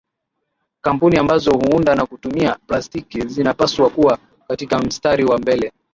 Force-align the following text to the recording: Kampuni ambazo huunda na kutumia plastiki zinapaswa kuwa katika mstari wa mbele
Kampuni 0.81 1.17
ambazo 1.17 1.51
huunda 1.51 1.95
na 1.95 2.05
kutumia 2.05 2.57
plastiki 2.67 3.27
zinapaswa 3.27 3.89
kuwa 3.89 4.17
katika 4.47 4.79
mstari 4.79 5.25
wa 5.25 5.37
mbele 5.37 5.71